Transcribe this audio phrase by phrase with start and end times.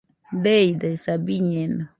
[0.43, 1.85] Deidesaa, biñeno